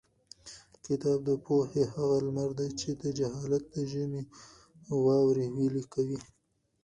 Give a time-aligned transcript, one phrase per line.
[0.85, 4.23] کتاب د پوهې هغه لمر دی چې د جهالت د ژمي
[5.05, 6.19] واورې ویلي کوي.